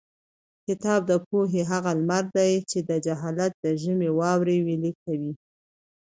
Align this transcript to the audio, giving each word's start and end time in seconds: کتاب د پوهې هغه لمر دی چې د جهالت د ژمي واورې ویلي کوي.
کتاب 0.67 1.01
د 1.11 1.13
پوهې 1.27 1.61
هغه 1.71 1.91
لمر 1.99 2.23
دی 2.35 2.53
چې 2.69 2.79
د 2.89 2.91
جهالت 3.05 3.53
د 3.63 3.65
ژمي 3.81 4.09
واورې 4.19 4.57
ویلي 4.65 4.93
کوي. 5.03 5.33